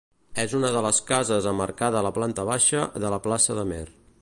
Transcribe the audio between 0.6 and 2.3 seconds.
de les cases amb arcada a la